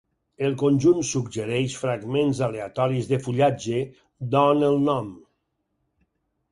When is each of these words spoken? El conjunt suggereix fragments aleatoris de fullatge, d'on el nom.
El 0.47 0.53
conjunt 0.61 1.03
suggereix 1.09 1.75
fragments 1.81 2.41
aleatoris 2.47 3.13
de 3.13 3.21
fullatge, 3.27 3.85
d'on 4.35 4.69
el 4.71 4.85
nom. 4.91 5.15